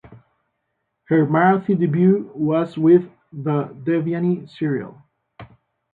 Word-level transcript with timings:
Her 1.09 1.27
marathi 1.27 1.77
debut 1.79 2.31
was 2.33 2.75
with 2.75 3.07
the 3.31 3.65
"Devyani" 3.85 4.49
serial. 4.49 4.99